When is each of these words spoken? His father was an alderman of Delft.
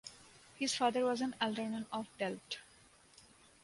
His 0.57 0.73
father 0.75 1.05
was 1.05 1.21
an 1.21 1.35
alderman 1.39 1.85
of 1.93 2.07
Delft. 2.17 2.57